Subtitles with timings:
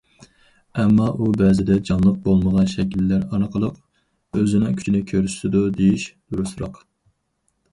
[0.83, 3.77] ئەمما ئۇ بەزىدە جانلىق بولمىغان شەكىللەر ئارقىلىق
[4.39, 6.83] ئۆزىنىڭ كۈچىنى كۆرسىتىدۇ دېيىش دۇرۇسراق.